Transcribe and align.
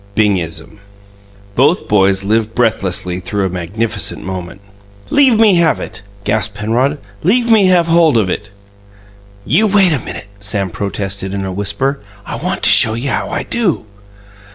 BINGISM 0.15 0.79
Both 1.53 1.87
boys 1.87 2.23
lived 2.23 2.55
breathlessly 2.55 3.19
through 3.19 3.45
a 3.45 3.49
magnificent 3.49 4.25
moment. 4.25 4.61
"Leave 5.11 5.39
me 5.39 5.57
have 5.57 5.79
it!" 5.79 6.01
gasped 6.23 6.55
Penrod. 6.55 6.97
"Leave 7.21 7.51
me 7.51 7.67
have 7.67 7.85
hold 7.85 8.17
of 8.17 8.27
it!" 8.27 8.49
"You 9.45 9.67
wait 9.67 9.93
a 9.93 9.99
minute!" 9.99 10.27
Sam 10.39 10.71
protested, 10.71 11.35
in 11.35 11.45
a 11.45 11.51
whisper. 11.53 11.99
"I 12.25 12.35
want 12.37 12.63
to 12.63 12.69
show 12.71 12.95
you 12.95 13.11
how 13.11 13.29
I 13.29 13.43
do." 13.43 13.85